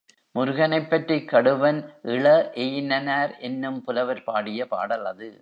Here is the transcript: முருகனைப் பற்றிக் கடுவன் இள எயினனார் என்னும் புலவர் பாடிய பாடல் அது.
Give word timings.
முருகனைப் 0.35 0.89
பற்றிக் 0.89 1.29
கடுவன் 1.31 1.79
இள 2.01 2.25
எயினனார் 2.55 3.37
என்னும் 3.39 3.83
புலவர் 3.83 4.23
பாடிய 4.23 4.67
பாடல் 4.67 5.05
அது. 5.05 5.31